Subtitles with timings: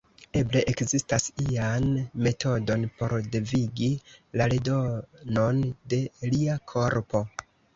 [0.39, 1.85] Eble ekzistas ian
[2.27, 3.91] metodon por devigi
[4.41, 5.63] la redonon
[5.95, 6.01] de
[6.33, 7.25] lia korpo.